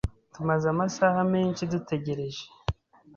[0.33, 2.43] Tumaze amasaha menshi dutegereje.